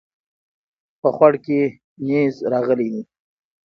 په 1.01 1.09
خوړ 1.15 1.33
کې 1.45 1.59
نيز 2.07 2.35
راغلی 2.51 2.87
دی 2.93 3.03